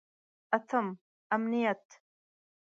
اتم: 0.57 0.87
امنیت. 1.35 1.85